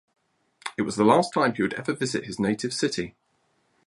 It 0.77 0.81
was 0.81 0.95
the 0.95 1.03
last 1.03 1.31
time 1.31 1.53
he 1.53 1.61
would 1.61 1.75
ever 1.75 1.93
visit 1.93 2.25
his 2.25 2.39
native 2.39 2.73
city. 2.73 3.13